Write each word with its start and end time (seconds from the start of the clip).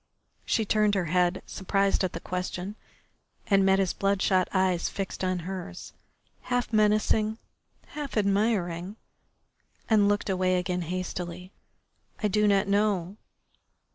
She 0.45 0.65
turned 0.65 0.95
her 0.95 1.05
head, 1.13 1.43
surprised 1.45 2.03
at 2.03 2.13
the 2.13 2.19
question, 2.19 2.75
and 3.45 3.63
met 3.63 3.77
his 3.77 3.93
bloodshot 3.93 4.47
eyes 4.51 4.89
fixed 4.89 5.23
on 5.23 5.37
hers, 5.45 5.93
half 6.41 6.73
menacing, 6.73 7.37
half 7.85 8.17
admiring, 8.17 8.95
and 9.87 10.09
looked 10.09 10.27
away 10.31 10.55
again 10.57 10.81
hastily. 10.81 11.51
"I 12.23 12.29
do 12.29 12.47
not 12.47 12.67
know." 12.67 13.17